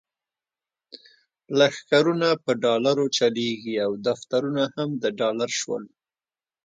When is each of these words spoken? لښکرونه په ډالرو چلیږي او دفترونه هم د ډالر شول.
لښکرونه 1.57 2.29
په 2.43 2.51
ډالرو 2.63 3.05
چلیږي 3.17 3.75
او 3.85 3.91
دفترونه 4.07 4.63
هم 4.75 4.89
د 5.01 5.03
ډالر 5.19 5.49
شول. 5.59 5.83